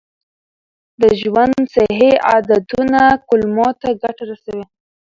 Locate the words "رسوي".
4.31-4.65